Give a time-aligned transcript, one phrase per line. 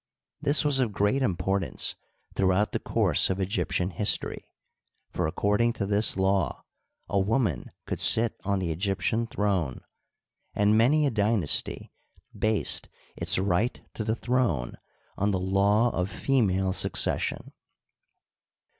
[0.41, 1.93] This was of great importance
[2.33, 4.43] throughout the course of Egyptian history,
[5.11, 6.63] for according to this law
[7.07, 9.81] a woman could sit on the Egyptian throne,
[10.55, 11.91] and many a dynasty
[12.35, 14.73] based its right to the tnrone
[15.19, 17.53] on the law of female succession.